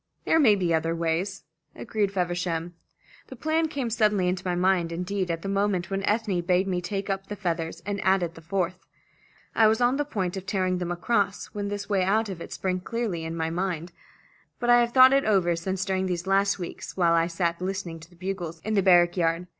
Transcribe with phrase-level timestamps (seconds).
[0.25, 1.43] There may be other ways,"
[1.75, 2.73] agreed Feversham.
[3.27, 6.81] "The plan came suddenly into my mind, indeed at the moment when Ethne bade me
[6.81, 8.87] take up the feathers, and added the fourth.
[9.53, 12.51] I was on the point of tearing them across when this way out of it
[12.51, 13.91] sprang clearly up in my mind.
[14.59, 17.99] But I have thought it over since during these last weeks while I sat listening
[17.99, 19.45] to the bugles in the barrack yard.